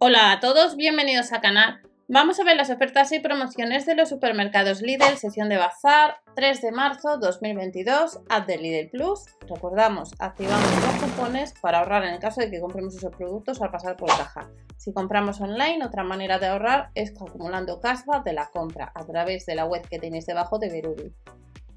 Hola 0.00 0.30
a 0.30 0.38
todos, 0.38 0.76
bienvenidos 0.76 1.32
a 1.32 1.40
canal. 1.40 1.80
Vamos 2.06 2.38
a 2.38 2.44
ver 2.44 2.56
las 2.56 2.70
ofertas 2.70 3.10
y 3.10 3.18
promociones 3.18 3.84
de 3.84 3.96
los 3.96 4.08
supermercados 4.08 4.80
Lidl, 4.80 5.16
sesión 5.16 5.48
de 5.48 5.56
bazar, 5.56 6.18
3 6.36 6.62
de 6.62 6.70
marzo 6.70 7.18
2022, 7.18 8.20
app 8.28 8.46
de 8.46 8.58
Lidl 8.58 8.90
Plus. 8.90 9.24
Recordamos, 9.48 10.14
activamos 10.20 10.70
los 10.70 11.02
cupones 11.02 11.52
para 11.60 11.80
ahorrar 11.80 12.04
en 12.04 12.14
el 12.14 12.20
caso 12.20 12.40
de 12.40 12.48
que 12.48 12.60
compremos 12.60 12.94
esos 12.94 13.12
productos 13.16 13.60
al 13.60 13.72
pasar 13.72 13.96
por 13.96 14.08
caja. 14.10 14.48
Si 14.76 14.92
compramos 14.92 15.40
online, 15.40 15.84
otra 15.84 16.04
manera 16.04 16.38
de 16.38 16.46
ahorrar 16.46 16.90
es 16.94 17.12
acumulando 17.20 17.80
cashback 17.80 18.22
de 18.22 18.34
la 18.34 18.50
compra 18.50 18.92
a 18.94 19.04
través 19.04 19.46
de 19.46 19.56
la 19.56 19.64
web 19.64 19.82
que 19.88 19.98
tenéis 19.98 20.26
debajo 20.26 20.60
de 20.60 20.70
Beruri. 20.70 21.12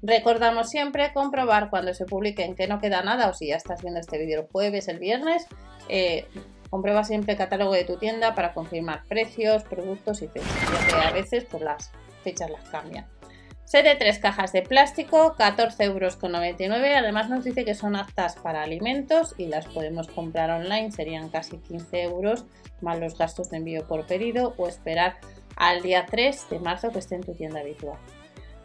Recordamos 0.00 0.70
siempre 0.70 1.12
comprobar 1.12 1.70
cuando 1.70 1.92
se 1.92 2.06
publiquen 2.06 2.54
que 2.54 2.68
no 2.68 2.78
queda 2.78 3.02
nada 3.02 3.28
o 3.28 3.34
si 3.34 3.48
ya 3.48 3.56
estás 3.56 3.82
viendo 3.82 3.98
este 3.98 4.18
vídeo 4.18 4.42
el 4.42 4.46
jueves, 4.46 4.86
el 4.86 5.00
viernes, 5.00 5.46
eh, 5.88 6.26
Comprueba 6.72 7.04
siempre 7.04 7.32
el 7.32 7.38
catálogo 7.38 7.74
de 7.74 7.84
tu 7.84 7.98
tienda 7.98 8.34
para 8.34 8.54
confirmar 8.54 9.04
precios, 9.04 9.62
productos 9.64 10.22
y 10.22 10.28
fechas, 10.28 10.48
ya 10.72 10.86
que 10.86 11.06
a 11.06 11.10
veces 11.10 11.44
pues, 11.50 11.62
las 11.62 11.92
fechas 12.24 12.48
las 12.48 12.66
cambian. 12.70 13.06
Set 13.66 13.84
de 13.84 13.94
tres 13.94 14.18
cajas 14.18 14.54
de 14.54 14.62
plástico, 14.62 15.36
14,99 15.36 15.82
euros. 15.82 16.18
Además 16.96 17.28
nos 17.28 17.44
dice 17.44 17.66
que 17.66 17.74
son 17.74 17.94
aptas 17.94 18.36
para 18.36 18.62
alimentos 18.62 19.34
y 19.36 19.48
las 19.48 19.66
podemos 19.66 20.08
comprar 20.08 20.48
online, 20.50 20.90
serían 20.92 21.28
casi 21.28 21.58
15 21.58 22.04
euros, 22.04 22.46
más 22.80 22.98
los 22.98 23.18
gastos 23.18 23.50
de 23.50 23.58
envío 23.58 23.86
por 23.86 24.06
pedido 24.06 24.54
o 24.56 24.66
esperar 24.66 25.18
al 25.56 25.82
día 25.82 26.06
3 26.10 26.48
de 26.48 26.58
marzo 26.58 26.88
que 26.88 27.00
esté 27.00 27.16
en 27.16 27.22
tu 27.22 27.34
tienda 27.34 27.60
habitual. 27.60 27.98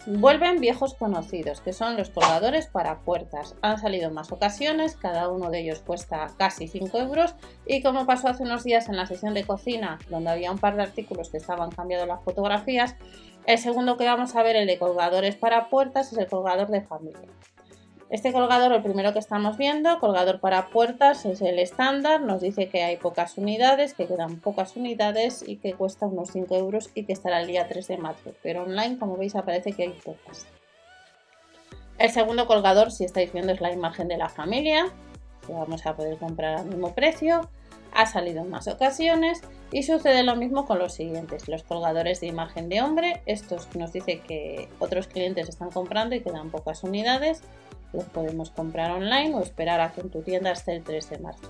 Vuelven 0.09 0.61
viejos 0.61 0.93
conocidos, 0.93 1.59
que 1.59 1.73
son 1.73 1.97
los 1.97 2.09
colgadores 2.11 2.67
para 2.67 2.99
puertas. 2.99 3.55
Han 3.61 3.77
salido 3.77 4.09
más 4.09 4.31
ocasiones, 4.31 4.95
cada 4.95 5.27
uno 5.27 5.49
de 5.49 5.59
ellos 5.59 5.83
cuesta 5.85 6.31
casi 6.37 6.69
5 6.69 6.97
euros 6.97 7.35
y 7.65 7.83
como 7.83 8.05
pasó 8.05 8.29
hace 8.29 8.43
unos 8.43 8.63
días 8.63 8.87
en 8.87 8.95
la 8.95 9.05
sesión 9.05 9.33
de 9.33 9.43
cocina, 9.43 9.99
donde 10.09 10.29
había 10.29 10.49
un 10.49 10.59
par 10.59 10.77
de 10.77 10.83
artículos 10.83 11.29
que 11.29 11.35
estaban 11.35 11.71
cambiando 11.71 12.05
las 12.05 12.23
fotografías, 12.23 12.95
el 13.45 13.57
segundo 13.57 13.97
que 13.97 14.05
vamos 14.05 14.33
a 14.37 14.43
ver, 14.43 14.55
el 14.55 14.67
de 14.67 14.79
colgadores 14.79 15.35
para 15.35 15.67
puertas, 15.67 16.13
es 16.13 16.17
el 16.17 16.27
colgador 16.27 16.69
de 16.69 16.83
familia. 16.83 17.27
Este 18.09 18.31
colgador, 18.31 18.71
el 18.71 18.81
primero 18.81 19.11
que 19.11 19.19
estamos 19.19 19.57
viendo, 19.57 19.99
colgador 19.99 20.39
para 20.39 20.69
puertas, 20.69 21.25
es 21.25 21.41
el 21.41 21.59
estándar. 21.59 22.21
Nos 22.21 22.39
dice 22.39 22.69
que 22.69 22.81
hay 22.81 22.95
pocas 22.95 23.37
unidades, 23.37 23.93
que 23.93 24.07
quedan 24.07 24.39
pocas 24.39 24.77
unidades 24.77 25.43
y 25.45 25.57
que 25.57 25.73
cuesta 25.73 26.05
unos 26.05 26.29
5 26.31 26.55
euros 26.55 26.89
y 26.93 27.03
que 27.03 27.11
estará 27.11 27.41
el 27.41 27.47
día 27.47 27.67
3 27.67 27.85
de 27.85 27.97
marzo. 27.97 28.31
Pero 28.41 28.63
online, 28.63 28.97
como 28.97 29.17
veis, 29.17 29.35
aparece 29.35 29.73
que 29.73 29.83
hay 29.83 29.89
pocas. 29.89 30.47
El 31.97 32.09
segundo 32.11 32.47
colgador, 32.47 32.93
si 32.93 33.03
estáis 33.03 33.33
viendo, 33.33 33.51
es 33.51 33.59
la 33.59 33.73
imagen 33.73 34.07
de 34.07 34.17
la 34.17 34.29
familia, 34.29 34.85
que 35.45 35.51
vamos 35.51 35.85
a 35.85 35.93
poder 35.97 36.17
comprar 36.17 36.59
al 36.59 36.65
mismo 36.65 36.95
precio. 36.95 37.49
Ha 37.93 38.05
salido 38.05 38.41
en 38.41 38.49
más 38.49 38.69
ocasiones 38.69 39.41
y 39.71 39.83
sucede 39.83 40.23
lo 40.23 40.37
mismo 40.37 40.65
con 40.65 40.79
los 40.79 40.93
siguientes, 40.93 41.49
los 41.49 41.63
colgadores 41.63 42.21
de 42.21 42.27
imagen 42.27 42.69
de 42.69 42.81
hombre. 42.81 43.21
Estos 43.25 43.75
nos 43.75 43.91
dice 43.91 44.21
que 44.21 44.69
otros 44.79 45.07
clientes 45.07 45.49
están 45.49 45.71
comprando 45.71 46.15
y 46.15 46.21
quedan 46.21 46.51
pocas 46.51 46.83
unidades 46.83 47.41
los 47.93 48.05
podemos 48.05 48.51
comprar 48.51 48.91
online 48.91 49.35
o 49.35 49.41
esperar 49.41 49.79
a 49.81 49.91
que 49.91 50.01
en 50.01 50.09
tu 50.09 50.21
tienda 50.21 50.51
esté 50.51 50.75
el 50.75 50.83
3 50.83 51.09
de 51.09 51.19
marzo. 51.19 51.49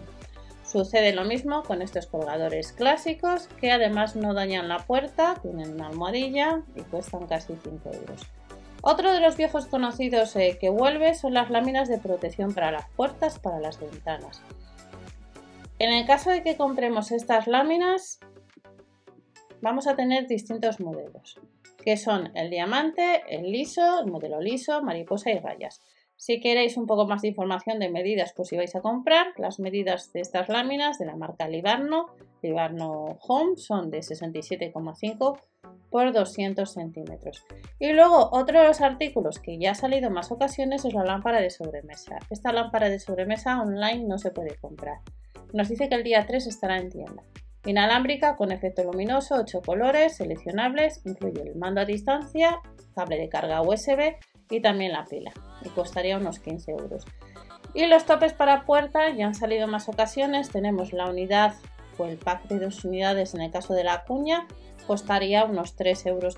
Sucede 0.64 1.14
lo 1.14 1.24
mismo 1.24 1.64
con 1.64 1.82
estos 1.82 2.08
colgadores 2.08 2.74
clásicos 2.74 3.48
que 3.60 3.72
además 3.72 4.16
no 4.16 4.34
dañan 4.34 4.68
la 4.68 4.80
puerta, 4.80 5.36
tienen 5.42 5.74
una 5.74 5.88
almohadilla 5.88 6.64
y 6.76 6.82
cuestan 6.82 7.26
casi 7.28 7.54
5 7.56 7.90
euros. 7.94 8.22
Otro 8.82 9.12
de 9.12 9.20
los 9.20 9.38
viejos 9.38 9.66
conocidos 9.66 10.36
eh, 10.36 10.58
que 10.60 10.70
vuelve 10.70 11.16
son 11.16 11.34
las 11.34 11.50
láminas 11.50 11.90
de 11.90 11.98
protección 11.98 12.54
para 12.54 12.72
las 12.72 12.90
puertas, 12.90 13.40
para 13.40 13.60
las 13.60 13.80
ventanas. 13.80 14.42
En 15.80 15.94
el 15.94 16.06
caso 16.06 16.32
de 16.32 16.44
que 16.44 16.58
compremos 16.58 17.12
estas 17.12 17.48
láminas, 17.48 18.20
vamos 19.62 19.88
a 19.88 19.96
tener 19.96 20.28
distintos 20.28 20.80
modelos, 20.80 21.40
que 21.84 21.98
son 21.98 22.32
el 22.36 22.50
diamante, 22.50 23.24
el 23.30 23.52
liso, 23.52 24.00
el 24.00 24.12
modelo 24.12 24.42
liso, 24.42 24.82
mariposa 24.84 25.32
y 25.32 25.40
rayas. 25.40 25.82
Si 26.20 26.40
queréis 26.40 26.78
un 26.78 26.88
poco 26.88 27.06
más 27.06 27.22
de 27.22 27.28
información 27.28 27.78
de 27.78 27.90
medidas, 27.90 28.34
pues 28.36 28.50
si 28.50 28.58
vais 28.58 28.76
a 28.76 28.82
comprar, 28.82 29.28
las 29.38 29.60
medidas 29.60 30.12
de 30.14 30.22
estas 30.22 30.50
láminas 30.50 30.98
de 30.98 31.06
la 31.06 31.16
marca 31.16 31.48
Libarno, 31.48 32.08
Libarno 32.42 33.20
Home, 33.22 33.56
son 33.56 33.92
de 33.92 34.00
67,5 34.00 35.40
por 35.92 36.12
200 36.12 36.74
centímetros. 36.74 37.46
Y 37.78 37.94
luego 37.94 38.30
otro 38.32 38.60
de 38.60 38.68
los 38.68 38.82
artículos 38.82 39.38
que 39.38 39.60
ya 39.60 39.72
ha 39.72 39.76
salido 39.76 40.08
en 40.08 40.14
más 40.14 40.32
ocasiones 40.32 40.86
es 40.86 40.94
la 40.96 41.06
lámpara 41.06 41.40
de 41.40 41.52
sobremesa. 41.52 42.18
Esta 42.32 42.52
lámpara 42.52 42.90
de 42.90 43.00
sobremesa 43.00 43.62
online 43.62 44.06
no 44.08 44.18
se 44.18 44.32
puede 44.32 44.56
comprar. 44.56 44.98
Nos 45.54 45.70
dice 45.70 45.88
que 45.88 45.96
el 45.96 46.04
día 46.04 46.26
3 46.26 46.48
estará 46.48 46.78
en 46.78 46.90
tienda. 46.90 47.22
Inalámbrica 47.64 48.38
con 48.38 48.52
efecto 48.52 48.84
luminoso, 48.84 49.36
8 49.36 49.62
colores, 49.64 50.18
seleccionables, 50.18 51.00
incluye 51.06 51.44
el 51.44 51.56
mando 51.56 51.82
a 51.82 51.86
distancia, 51.86 52.60
cable 52.96 53.18
de 53.18 53.30
carga 53.30 53.62
USB 53.62 54.16
y 54.50 54.62
también 54.62 54.94
la 54.94 55.06
pila 55.06 55.32
costaría 55.70 56.18
unos 56.18 56.40
15 56.40 56.72
euros. 56.72 57.06
Y 57.74 57.86
los 57.86 58.06
topes 58.06 58.34
para 58.34 58.66
puerta 58.66 59.10
ya 59.10 59.28
han 59.28 59.36
salido 59.36 59.66
en 59.66 59.72
más 59.72 59.90
ocasiones. 59.90 60.50
Tenemos 60.50 60.94
la 60.94 61.10
unidad 61.10 61.56
o 61.98 62.06
el 62.06 62.18
pack 62.18 62.48
de 62.48 62.60
dos 62.60 62.84
unidades 62.86 63.34
en 63.34 63.42
el 63.42 63.52
caso 63.52 63.74
de 63.74 63.84
la 63.84 64.04
cuña, 64.04 64.48
costaría 64.86 65.44
unos 65.46 65.78
3,99 65.78 66.08
euros. 66.08 66.38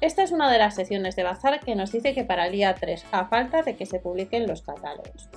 Esta 0.00 0.22
es 0.22 0.32
una 0.32 0.50
de 0.50 0.58
las 0.58 0.74
secciones 0.74 1.16
de 1.16 1.22
bazar 1.24 1.60
que 1.60 1.74
nos 1.74 1.92
dice 1.92 2.14
que 2.14 2.24
para 2.24 2.46
el 2.46 2.52
día 2.52 2.74
3, 2.74 3.06
a 3.12 3.26
falta 3.26 3.62
de 3.62 3.76
que 3.76 3.86
se 3.86 3.98
publiquen 3.98 4.46
los 4.46 4.62
catálogos. 4.62 5.28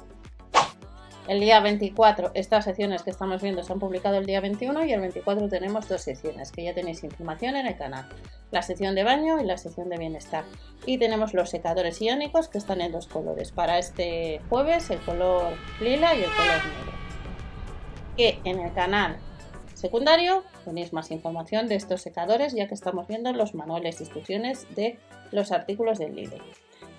El 1.27 1.39
día 1.39 1.59
24, 1.59 2.31
estas 2.35 2.65
secciones 2.65 3.01
que 3.01 3.09
estamos 3.09 3.41
viendo 3.41 3.63
se 3.63 3.73
han 3.73 3.79
publicado 3.79 4.17
el 4.17 4.27
día 4.27 4.41
21 4.41 4.85
y 4.85 4.93
el 4.93 5.01
24 5.01 5.49
tenemos 5.49 5.87
dos 5.87 6.01
secciones 6.01 6.51
que 6.51 6.63
ya 6.63 6.75
tenéis 6.75 7.03
información 7.03 7.55
en 7.55 7.65
el 7.65 7.75
canal. 7.75 8.07
La 8.51 8.61
sección 8.61 8.93
de 8.93 9.03
baño 9.03 9.41
y 9.41 9.43
la 9.43 9.57
sección 9.57 9.89
de 9.89 9.97
bienestar. 9.97 10.43
Y 10.85 10.99
tenemos 10.99 11.33
los 11.33 11.49
secadores 11.49 11.99
iónicos 11.99 12.47
que 12.47 12.59
están 12.59 12.79
en 12.79 12.91
dos 12.91 13.07
colores. 13.07 13.51
Para 13.51 13.79
este 13.79 14.39
jueves 14.49 14.91
el 14.91 14.99
color 14.99 15.53
lila 15.81 16.13
y 16.13 16.19
el 16.19 16.31
color 16.31 16.61
negro. 16.63 16.93
Que 18.15 18.39
en 18.43 18.59
el 18.59 18.71
canal 18.73 19.17
secundario 19.73 20.43
tenéis 20.63 20.93
más 20.93 21.09
información 21.09 21.67
de 21.67 21.75
estos 21.75 22.03
secadores 22.03 22.53
ya 22.53 22.67
que 22.67 22.75
estamos 22.75 23.07
viendo 23.07 23.33
los 23.33 23.55
manuales 23.55 23.97
de 23.97 24.03
instrucciones 24.03 24.67
de 24.75 24.99
los 25.31 25.51
artículos 25.51 25.97
del 25.97 26.15
Lidl. 26.15 26.41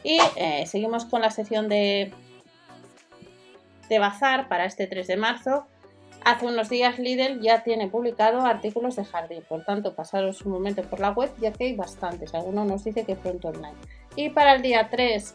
Y 0.03 0.19
eh, 0.34 0.66
seguimos 0.66 1.04
con 1.04 1.22
la 1.22 1.31
sección 1.31 1.69
de 1.69 2.12
de 3.89 3.99
bazar 3.99 4.49
para 4.49 4.65
este 4.65 4.87
3 4.87 5.07
de 5.07 5.17
marzo, 5.17 5.67
hace 6.25 6.47
unos 6.47 6.69
días 6.69 6.99
Lidl 6.99 7.41
ya 7.41 7.63
tiene 7.63 7.89
publicado 7.89 8.45
artículos 8.45 8.97
de 8.97 9.05
jardín, 9.05 9.43
por 9.49 9.65
tanto 9.65 9.95
pasaros 9.95 10.43
un 10.43 10.53
momento 10.53 10.83
por 10.83 11.01
la 11.01 11.11
web 11.11 11.31
ya 11.41 11.53
que 11.53 11.65
hay 11.65 11.75
bastantes, 11.75 12.35
algunos 12.35 12.67
nos 12.67 12.85
dice 12.85 13.05
que 13.05 13.17
pronto 13.17 13.49
online. 13.49 13.77
Y 14.17 14.31
para 14.31 14.55
el 14.55 14.63
día 14.63 14.89
3 14.91 15.35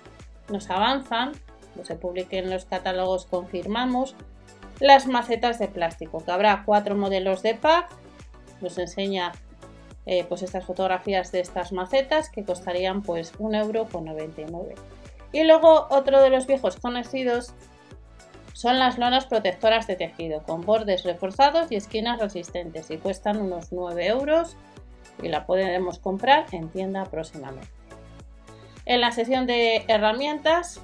nos 0.49 0.69
avanzan, 0.69 1.31
que 1.75 1.85
se 1.85 1.95
publiquen 1.95 2.49
los 2.49 2.65
catálogos 2.65 3.25
confirmamos, 3.25 4.15
las 4.79 5.07
macetas 5.07 5.59
de 5.59 5.67
plástico, 5.67 6.23
que 6.25 6.31
habrá 6.31 6.63
cuatro 6.65 6.95
modelos 6.95 7.43
de 7.43 7.55
pack, 7.55 7.89
nos 8.61 8.77
enseña 8.77 9.31
eh, 10.07 10.25
pues 10.27 10.41
estas 10.41 10.65
fotografías 10.65 11.31
de 11.31 11.39
estas 11.39 11.71
macetas 11.71 12.29
que 12.29 12.43
costarían 12.43 13.03
pues 13.03 13.37
1,99€. 13.37 14.73
Y 15.31 15.43
luego 15.43 15.87
otro 15.89 16.21
de 16.21 16.29
los 16.29 16.47
viejos 16.47 16.77
conocidos 16.77 17.53
son 18.61 18.77
las 18.77 18.99
lonas 18.99 19.25
protectoras 19.25 19.87
de 19.87 19.95
tejido 19.95 20.43
con 20.43 20.61
bordes 20.61 21.03
reforzados 21.03 21.71
y 21.71 21.75
esquinas 21.77 22.19
resistentes 22.19 22.91
y 22.91 22.97
cuestan 22.97 23.41
unos 23.41 23.71
9 23.71 24.05
euros 24.05 24.55
y 25.23 25.29
la 25.29 25.47
podemos 25.47 25.97
comprar 25.97 26.45
en 26.51 26.69
tienda 26.69 27.05
próximamente. 27.05 27.71
En 28.85 29.01
la 29.01 29.11
sección 29.13 29.47
de 29.47 29.83
herramientas, 29.87 30.79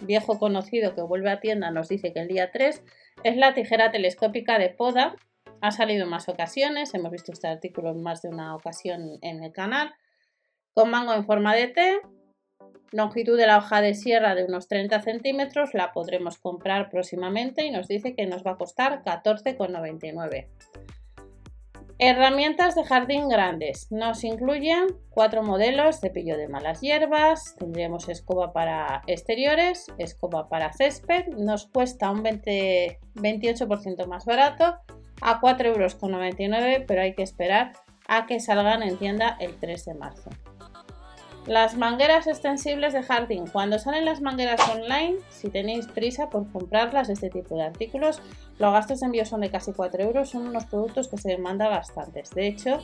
viejo 0.00 0.38
conocido 0.38 0.94
que 0.94 1.02
vuelve 1.02 1.32
a 1.32 1.40
tienda 1.40 1.72
nos 1.72 1.88
dice 1.88 2.12
que 2.12 2.20
el 2.20 2.28
día 2.28 2.52
3 2.52 2.84
es 3.24 3.36
la 3.36 3.52
tijera 3.52 3.90
telescópica 3.90 4.60
de 4.60 4.68
poda. 4.68 5.16
Ha 5.60 5.72
salido 5.72 6.04
en 6.04 6.10
más 6.10 6.28
ocasiones, 6.28 6.94
hemos 6.94 7.10
visto 7.10 7.32
este 7.32 7.48
artículo 7.48 7.90
en 7.90 8.00
más 8.00 8.22
de 8.22 8.28
una 8.28 8.54
ocasión 8.54 9.18
en 9.22 9.42
el 9.42 9.50
canal, 9.50 9.92
con 10.72 10.88
mango 10.88 11.14
en 11.14 11.26
forma 11.26 11.52
de 11.56 11.66
T, 11.66 12.00
longitud 12.90 13.36
de 13.36 13.46
la 13.46 13.58
hoja 13.58 13.80
de 13.80 13.94
sierra 13.94 14.34
de 14.34 14.44
unos 14.44 14.68
30 14.68 15.00
centímetros 15.02 15.74
la 15.74 15.92
podremos 15.92 16.38
comprar 16.38 16.90
próximamente 16.90 17.64
y 17.64 17.70
nos 17.70 17.88
dice 17.88 18.14
que 18.14 18.26
nos 18.26 18.44
va 18.44 18.52
a 18.52 18.56
costar 18.56 19.02
14,99. 19.04 20.46
Herramientas 22.04 22.74
de 22.74 22.82
jardín 22.84 23.28
grandes. 23.28 23.86
Nos 23.92 24.24
incluyen 24.24 24.88
cuatro 25.10 25.44
modelos, 25.44 26.00
cepillo 26.00 26.36
de 26.36 26.48
malas 26.48 26.80
hierbas, 26.80 27.54
tendríamos 27.58 28.08
escoba 28.08 28.52
para 28.52 29.02
exteriores, 29.06 29.86
escoba 29.98 30.48
para 30.48 30.72
césped, 30.72 31.28
nos 31.28 31.66
cuesta 31.68 32.10
un 32.10 32.24
28% 32.24 34.06
más 34.06 34.24
barato 34.24 34.78
a 35.20 35.40
4,99 35.40 35.66
euros, 35.66 36.84
pero 36.88 37.02
hay 37.02 37.14
que 37.14 37.22
esperar 37.22 37.72
a 38.08 38.26
que 38.26 38.40
salgan 38.40 38.82
en 38.82 38.96
tienda 38.96 39.36
el 39.38 39.54
3 39.60 39.84
de 39.84 39.94
marzo. 39.94 40.30
Las 41.46 41.76
mangueras 41.76 42.28
extensibles 42.28 42.92
de 42.92 43.02
jardín. 43.02 43.46
Cuando 43.48 43.80
salen 43.80 44.04
las 44.04 44.20
mangueras 44.20 44.60
online, 44.68 45.16
si 45.28 45.50
tenéis 45.50 45.88
prisa 45.88 46.30
por 46.30 46.50
comprarlas, 46.52 47.08
este 47.08 47.30
tipo 47.30 47.56
de 47.56 47.64
artículos, 47.64 48.22
los 48.58 48.72
gastos 48.72 49.00
de 49.00 49.06
envío 49.06 49.26
son 49.26 49.40
de 49.40 49.50
casi 49.50 49.72
4 49.72 50.04
euros. 50.04 50.30
Son 50.30 50.46
unos 50.46 50.66
productos 50.66 51.08
que 51.08 51.16
se 51.16 51.30
demanda 51.30 51.68
bastantes. 51.68 52.30
De 52.30 52.46
hecho, 52.46 52.78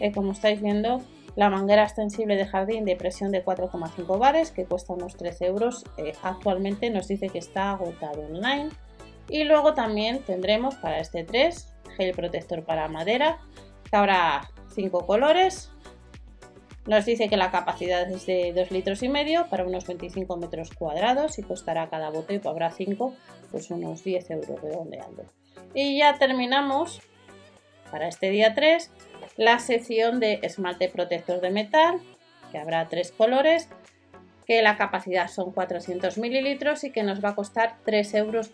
eh, 0.00 0.10
como 0.10 0.32
estáis 0.32 0.60
viendo, 0.60 1.02
la 1.36 1.50
manguera 1.50 1.84
extensible 1.84 2.34
de 2.34 2.46
jardín 2.46 2.84
de 2.84 2.96
presión 2.96 3.30
de 3.30 3.44
4,5 3.44 4.18
bares, 4.18 4.50
que 4.50 4.64
cuesta 4.64 4.92
unos 4.92 5.16
13 5.16 5.46
euros, 5.46 5.84
eh, 5.96 6.12
actualmente 6.24 6.90
nos 6.90 7.06
dice 7.06 7.28
que 7.28 7.38
está 7.38 7.70
agotado 7.70 8.22
online. 8.22 8.70
Y 9.28 9.44
luego 9.44 9.74
también 9.74 10.18
tendremos 10.24 10.74
para 10.74 10.98
este 10.98 11.22
3 11.22 11.72
gel 11.96 12.12
protector 12.16 12.64
para 12.64 12.88
madera, 12.88 13.38
que 13.88 13.96
habrá 13.96 14.50
5 14.74 15.06
colores, 15.06 15.70
nos 16.86 17.04
dice 17.04 17.28
que 17.28 17.36
la 17.36 17.50
capacidad 17.50 18.10
es 18.10 18.26
de 18.26 18.52
2 18.54 18.70
litros 18.70 19.02
y 19.02 19.08
medio 19.08 19.46
para 19.48 19.64
unos 19.64 19.86
25 19.86 20.36
metros 20.36 20.70
cuadrados 20.70 21.38
y 21.38 21.42
costará 21.42 21.88
cada 21.88 22.10
bote, 22.10 22.40
habrá 22.44 22.70
5, 22.70 23.14
pues 23.50 23.70
unos 23.70 24.02
10 24.02 24.30
euros 24.30 24.60
redondeando. 24.62 25.24
Y 25.74 25.98
ya 25.98 26.18
terminamos 26.18 27.00
para 27.90 28.08
este 28.08 28.30
día 28.30 28.54
3 28.54 28.90
la 29.36 29.58
sección 29.58 30.20
de 30.20 30.40
esmalte 30.42 30.88
protector 30.88 31.40
de 31.40 31.50
metal, 31.50 32.00
que 32.50 32.58
habrá 32.58 32.88
tres 32.88 33.12
colores, 33.12 33.68
que 34.46 34.62
la 34.62 34.76
capacidad 34.76 35.28
son 35.28 35.52
400 35.52 36.18
mililitros 36.18 36.84
y 36.84 36.90
que 36.90 37.02
nos 37.02 37.24
va 37.24 37.30
a 37.30 37.34
costar 37.34 37.76
3,99 37.86 38.16
euros. 38.16 38.50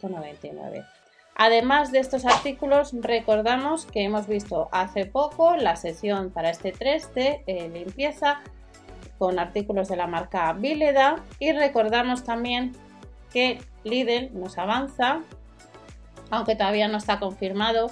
Además 1.39 1.93
de 1.93 1.99
estos 1.99 2.25
artículos, 2.25 2.93
recordamos 2.95 3.85
que 3.85 4.03
hemos 4.03 4.27
visto 4.27 4.71
hace 4.73 5.05
poco 5.05 5.55
la 5.57 5.77
sesión 5.77 6.31
para 6.31 6.49
este 6.49 6.73
3 6.73 7.15
de 7.15 7.43
eh, 7.47 7.69
limpieza 7.69 8.41
con 9.19 9.39
artículos 9.39 9.89
de 9.89 9.97
la 9.97 10.07
marca 10.07 10.55
Vileda 10.55 11.23
y 11.39 11.53
recordamos 11.53 12.25
también 12.25 12.73
que 13.35 13.59
Lidl 13.85 14.31
nos 14.33 14.57
avanza, 14.57 15.21
aunque 16.31 16.57
todavía 16.57 16.89
no 16.89 16.97
está 16.97 17.19
confirmado, 17.19 17.91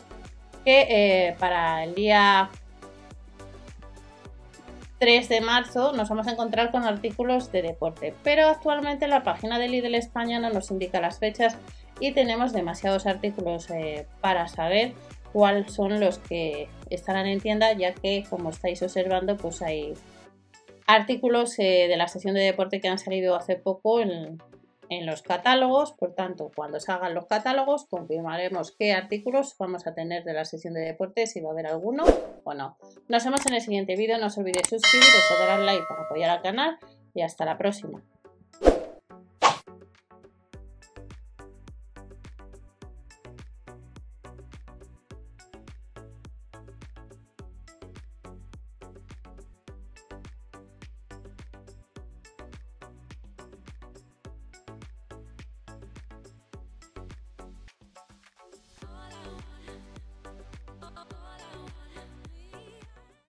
que 0.64 0.86
eh, 0.88 1.36
para 1.38 1.84
el 1.84 1.94
día 1.94 2.48
3 4.98 5.28
de 5.28 5.40
marzo 5.40 5.92
nos 5.92 6.08
vamos 6.08 6.26
a 6.28 6.32
encontrar 6.32 6.70
con 6.70 6.84
artículos 6.84 7.50
de 7.52 7.62
deporte, 7.62 8.14
pero 8.22 8.48
actualmente 8.48 9.08
la 9.08 9.22
página 9.22 9.58
de 9.58 9.68
Lidl 9.68 9.94
España 9.94 10.38
no 10.38 10.50
nos 10.50 10.70
indica 10.70 11.00
las 11.00 11.18
fechas 11.18 11.56
y 12.00 12.12
tenemos 12.12 12.52
demasiados 12.52 13.06
artículos 13.06 13.70
eh, 13.70 14.06
para 14.20 14.48
saber 14.48 14.94
cuáles 15.32 15.72
son 15.72 15.98
los 16.00 16.18
que 16.18 16.68
estarán 16.90 17.26
en 17.26 17.40
tienda 17.40 17.72
ya 17.72 17.92
que 17.92 18.24
como 18.30 18.50
estáis 18.50 18.82
observando 18.82 19.36
pues 19.36 19.62
hay 19.62 19.94
artículos 20.86 21.58
eh, 21.58 21.86
de 21.88 21.96
la 21.96 22.08
sesión 22.08 22.34
de 22.34 22.42
deporte 22.42 22.80
que 22.80 22.88
han 22.88 22.98
salido 22.98 23.34
hace 23.34 23.56
poco 23.56 24.00
en, 24.00 24.38
en 24.94 25.06
los 25.06 25.22
catálogos. 25.22 25.92
Por 25.92 26.14
tanto 26.14 26.50
cuando 26.54 26.80
salgan 26.80 27.14
los 27.14 27.26
catálogos 27.26 27.86
confirmaremos 27.86 28.74
qué 28.78 28.92
artículos 28.92 29.54
vamos 29.58 29.86
a 29.86 29.94
tener 29.94 30.24
de 30.24 30.32
la 30.32 30.44
sesión 30.44 30.74
de 30.74 30.80
deporte 30.80 31.26
si 31.26 31.40
va 31.40 31.50
a 31.50 31.52
haber 31.52 31.66
alguno 31.66 32.04
o 32.44 32.54
no. 32.54 32.76
Nos 33.08 33.24
vemos 33.24 33.44
en 33.46 33.54
el 33.54 33.60
siguiente 33.60 33.96
vídeo. 33.96 34.18
No 34.18 34.26
os 34.26 34.38
olvidéis 34.38 34.68
suscribiros 34.68 35.30
o 35.30 35.40
dar 35.40 35.58
al 35.58 35.66
like 35.66 35.84
para 35.88 36.02
apoyar 36.02 36.30
al 36.30 36.42
canal 36.42 36.78
y 37.14 37.22
hasta 37.22 37.44
la 37.44 37.58
próxima 37.58 38.02